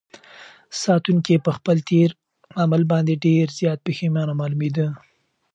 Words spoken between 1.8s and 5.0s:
تېر عمل باندې ډېر زیات پښېمانه معلومېده.